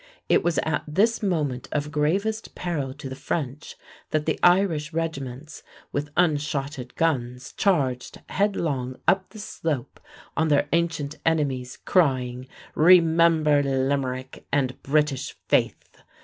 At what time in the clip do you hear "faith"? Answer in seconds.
15.47-16.01